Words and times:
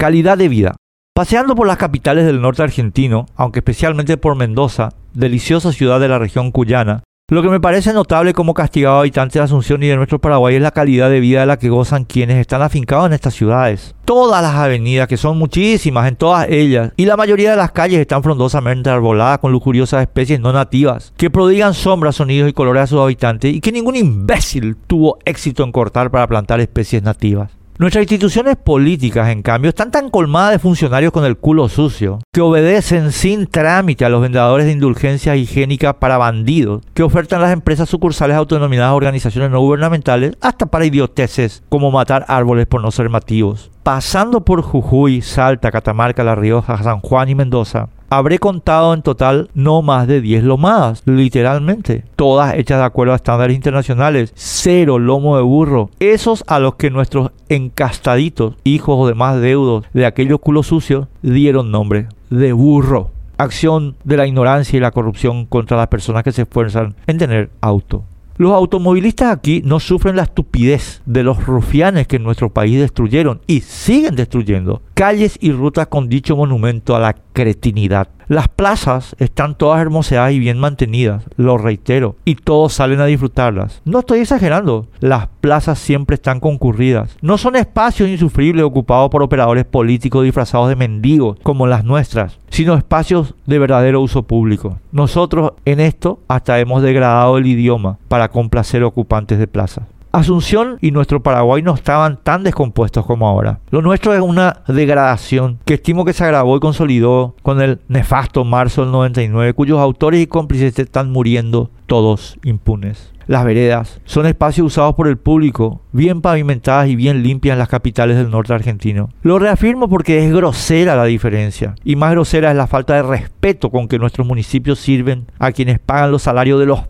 Calidad 0.00 0.38
de 0.38 0.48
vida. 0.48 0.76
Paseando 1.12 1.56
por 1.56 1.66
las 1.66 1.76
capitales 1.76 2.24
del 2.24 2.40
norte 2.40 2.62
argentino, 2.62 3.26
aunque 3.34 3.58
especialmente 3.58 4.16
por 4.16 4.36
Mendoza, 4.36 4.90
deliciosa 5.12 5.72
ciudad 5.72 5.98
de 5.98 6.06
la 6.06 6.20
región 6.20 6.52
cuyana, 6.52 7.02
lo 7.28 7.42
que 7.42 7.48
me 7.48 7.58
parece 7.58 7.92
notable 7.92 8.32
como 8.32 8.54
castigado 8.54 9.00
habitantes 9.00 9.34
de 9.34 9.40
Asunción 9.40 9.82
y 9.82 9.88
de 9.88 9.96
nuestro 9.96 10.20
Paraguay 10.20 10.54
es 10.54 10.62
la 10.62 10.70
calidad 10.70 11.10
de 11.10 11.18
vida 11.18 11.40
de 11.40 11.46
la 11.46 11.58
que 11.58 11.68
gozan 11.68 12.04
quienes 12.04 12.36
están 12.36 12.62
afincados 12.62 13.06
en 13.06 13.14
estas 13.14 13.34
ciudades. 13.34 13.96
Todas 14.04 14.40
las 14.40 14.54
avenidas, 14.54 15.08
que 15.08 15.16
son 15.16 15.36
muchísimas 15.36 16.06
en 16.06 16.14
todas 16.14 16.48
ellas, 16.48 16.92
y 16.96 17.04
la 17.04 17.16
mayoría 17.16 17.50
de 17.50 17.56
las 17.56 17.72
calles 17.72 17.98
están 17.98 18.22
frondosamente 18.22 18.90
arboladas 18.90 19.40
con 19.40 19.50
lujuriosas 19.50 20.02
especies 20.02 20.38
no 20.38 20.52
nativas, 20.52 21.12
que 21.16 21.28
prodigan 21.28 21.74
sombras, 21.74 22.14
sonidos 22.14 22.48
y 22.48 22.52
colores 22.52 22.84
a 22.84 22.86
sus 22.86 23.00
habitantes 23.00 23.52
y 23.52 23.60
que 23.60 23.72
ningún 23.72 23.96
imbécil 23.96 24.76
tuvo 24.76 25.18
éxito 25.24 25.64
en 25.64 25.72
cortar 25.72 26.12
para 26.12 26.28
plantar 26.28 26.60
especies 26.60 27.02
nativas. 27.02 27.57
Nuestras 27.80 28.02
instituciones 28.02 28.56
políticas, 28.56 29.28
en 29.28 29.40
cambio, 29.40 29.68
están 29.68 29.92
tan 29.92 30.10
colmadas 30.10 30.50
de 30.50 30.58
funcionarios 30.58 31.12
con 31.12 31.24
el 31.24 31.36
culo 31.36 31.68
sucio, 31.68 32.18
que 32.32 32.40
obedecen 32.40 33.12
sin 33.12 33.46
trámite 33.46 34.04
a 34.04 34.08
los 34.08 34.20
vendedores 34.20 34.66
de 34.66 34.72
indulgencias 34.72 35.36
higiénicas 35.36 35.94
para 35.94 36.18
bandidos, 36.18 36.82
que 36.92 37.04
ofertan 37.04 37.40
las 37.40 37.52
empresas 37.52 37.88
sucursales 37.88 38.36
autodenominadas 38.36 38.94
organizaciones 38.94 39.52
no 39.52 39.60
gubernamentales, 39.60 40.36
hasta 40.40 40.66
para 40.66 40.86
idioteces 40.86 41.62
como 41.68 41.92
matar 41.92 42.24
árboles 42.26 42.66
por 42.66 42.82
no 42.82 42.90
ser 42.90 43.10
mativos. 43.10 43.70
Pasando 43.84 44.44
por 44.44 44.62
Jujuy, 44.62 45.22
Salta, 45.22 45.70
Catamarca, 45.70 46.24
La 46.24 46.34
Rioja, 46.34 46.82
San 46.82 46.98
Juan 46.98 47.28
y 47.28 47.36
Mendoza, 47.36 47.90
habré 48.10 48.38
contado 48.38 48.94
en 48.94 49.02
total 49.02 49.50
no 49.54 49.82
más 49.82 50.06
de 50.06 50.20
10 50.20 50.44
lomadas, 50.44 51.02
literalmente. 51.04 52.04
Todas 52.16 52.54
hechas 52.54 52.78
de 52.78 52.84
acuerdo 52.84 53.12
a 53.12 53.16
estándares 53.16 53.56
internacionales. 53.56 54.32
Cero 54.34 54.98
lomo 54.98 55.36
de 55.36 55.42
burro. 55.42 55.90
Esos 55.98 56.44
a 56.46 56.58
los 56.58 56.76
que 56.76 56.90
nuestros 56.90 57.30
encastaditos, 57.48 58.54
hijos 58.64 58.96
o 58.98 59.06
demás 59.06 59.40
deudos 59.40 59.84
de 59.92 60.06
aquellos 60.06 60.40
culos 60.40 60.66
sucios, 60.66 61.06
dieron 61.22 61.70
nombre 61.70 62.08
de 62.30 62.52
burro. 62.52 63.10
Acción 63.36 63.94
de 64.02 64.16
la 64.16 64.26
ignorancia 64.26 64.76
y 64.76 64.80
la 64.80 64.90
corrupción 64.90 65.46
contra 65.46 65.76
las 65.76 65.86
personas 65.86 66.24
que 66.24 66.32
se 66.32 66.42
esfuerzan 66.42 66.96
en 67.06 67.18
tener 67.18 67.50
auto. 67.60 68.02
Los 68.38 68.52
automovilistas 68.52 69.36
aquí 69.36 69.62
no 69.64 69.80
sufren 69.80 70.14
la 70.14 70.22
estupidez 70.22 71.02
de 71.06 71.24
los 71.24 71.44
rufianes 71.44 72.06
que 72.06 72.16
en 72.16 72.22
nuestro 72.22 72.50
país 72.50 72.78
destruyeron 72.78 73.40
y 73.48 73.62
siguen 73.62 74.14
destruyendo 74.14 74.80
calles 74.94 75.38
y 75.40 75.50
rutas 75.50 75.88
con 75.88 76.08
dicho 76.08 76.36
monumento 76.36 76.94
a 76.94 77.00
la 77.00 77.16
cretinidad. 77.32 78.10
Las 78.28 78.46
plazas 78.48 79.16
están 79.18 79.56
todas 79.56 79.80
hermoseadas 79.80 80.32
y 80.32 80.38
bien 80.38 80.58
mantenidas, 80.58 81.24
lo 81.36 81.56
reitero, 81.56 82.16
y 82.24 82.34
todos 82.34 82.74
salen 82.74 83.00
a 83.00 83.06
disfrutarlas. 83.06 83.80
No 83.84 84.00
estoy 84.00 84.20
exagerando, 84.20 84.86
las 85.00 85.28
plazas 85.40 85.78
siempre 85.78 86.14
están 86.14 86.38
concurridas. 86.38 87.16
No 87.22 87.38
son 87.38 87.56
espacios 87.56 88.08
insufribles 88.08 88.64
ocupados 88.64 89.08
por 89.08 89.22
operadores 89.22 89.64
políticos 89.64 90.24
disfrazados 90.24 90.68
de 90.68 90.76
mendigos 90.76 91.38
como 91.42 91.66
las 91.66 91.84
nuestras, 91.84 92.38
sino 92.58 92.74
espacios 92.74 93.36
de 93.46 93.60
verdadero 93.60 94.00
uso 94.00 94.24
público. 94.24 94.80
Nosotros 94.90 95.52
en 95.64 95.78
esto 95.78 96.18
hasta 96.26 96.58
hemos 96.58 96.82
degradado 96.82 97.38
el 97.38 97.46
idioma 97.46 97.98
para 98.08 98.30
complacer 98.30 98.82
ocupantes 98.82 99.38
de 99.38 99.46
plazas. 99.46 99.84
Asunción 100.12 100.78
y 100.80 100.90
nuestro 100.90 101.22
Paraguay 101.22 101.62
no 101.62 101.74
estaban 101.74 102.18
tan 102.22 102.42
descompuestos 102.42 103.04
como 103.04 103.28
ahora. 103.28 103.60
Lo 103.70 103.82
nuestro 103.82 104.14
es 104.14 104.20
una 104.20 104.62
degradación 104.66 105.58
que 105.64 105.74
estimo 105.74 106.04
que 106.04 106.12
se 106.12 106.24
agravó 106.24 106.56
y 106.56 106.60
consolidó 106.60 107.34
con 107.42 107.60
el 107.60 107.80
nefasto 107.88 108.44
marzo 108.44 108.82
del 108.82 108.92
99, 108.92 109.52
cuyos 109.52 109.78
autores 109.78 110.22
y 110.22 110.26
cómplices 110.26 110.78
están 110.78 111.12
muriendo 111.12 111.70
todos 111.86 112.38
impunes. 112.42 113.12
Las 113.28 113.44
veredas 113.44 114.00
son 114.06 114.24
espacios 114.24 114.68
usados 114.68 114.94
por 114.94 115.06
el 115.06 115.18
público, 115.18 115.82
bien 115.92 116.22
pavimentadas 116.22 116.88
y 116.88 116.96
bien 116.96 117.22
limpias 117.22 117.52
en 117.52 117.58
las 117.58 117.68
capitales 117.68 118.16
del 118.16 118.30
norte 118.30 118.54
argentino. 118.54 119.10
Lo 119.22 119.38
reafirmo 119.38 119.86
porque 119.90 120.24
es 120.24 120.32
grosera 120.32 120.96
la 120.96 121.04
diferencia, 121.04 121.74
y 121.84 121.96
más 121.96 122.12
grosera 122.12 122.50
es 122.50 122.56
la 122.56 122.66
falta 122.66 122.94
de 122.94 123.02
respeto 123.02 123.68
con 123.70 123.86
que 123.86 123.98
nuestros 123.98 124.26
municipios 124.26 124.78
sirven 124.78 125.26
a 125.38 125.52
quienes 125.52 125.78
pagan 125.78 126.10
los 126.10 126.22
salarios 126.22 126.58
de 126.58 126.64
los 126.64 126.86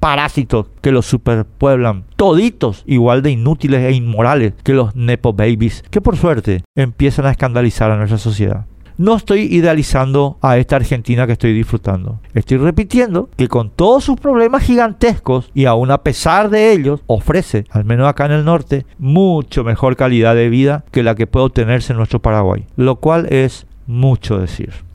parásitos 0.00 0.66
que 0.80 0.92
los 0.92 1.06
superpueblan, 1.06 2.04
toditos 2.16 2.84
igual 2.86 3.22
de 3.22 3.32
inútiles 3.32 3.80
e 3.80 3.92
inmorales 3.92 4.54
que 4.62 4.72
los 4.72 4.94
Nepo 4.94 5.32
Babies, 5.32 5.84
que 5.90 6.00
por 6.00 6.16
suerte 6.16 6.62
empiezan 6.74 7.26
a 7.26 7.30
escandalizar 7.30 7.90
a 7.90 7.96
nuestra 7.96 8.18
sociedad. 8.18 8.66
No 8.96 9.14
estoy 9.14 9.42
idealizando 9.42 10.38
a 10.42 10.58
esta 10.58 10.74
Argentina 10.74 11.24
que 11.24 11.34
estoy 11.34 11.52
disfrutando. 11.52 12.20
Estoy 12.34 12.56
repitiendo 12.56 13.30
que 13.36 13.46
con 13.46 13.70
todos 13.70 14.02
sus 14.02 14.18
problemas 14.18 14.64
gigantescos 14.64 15.52
y 15.54 15.66
aún 15.66 15.92
a 15.92 16.02
pesar 16.02 16.50
de 16.50 16.72
ellos, 16.72 17.00
ofrece, 17.06 17.64
al 17.70 17.84
menos 17.84 18.08
acá 18.08 18.26
en 18.26 18.32
el 18.32 18.44
norte, 18.44 18.86
mucho 18.98 19.62
mejor 19.62 19.94
calidad 19.94 20.34
de 20.34 20.48
vida 20.48 20.84
que 20.90 21.04
la 21.04 21.14
que 21.14 21.28
puede 21.28 21.46
obtenerse 21.46 21.92
en 21.92 21.98
nuestro 21.98 22.20
Paraguay, 22.20 22.66
lo 22.74 22.96
cual 22.96 23.26
es 23.30 23.68
mucho 23.86 24.38
decir. 24.40 24.87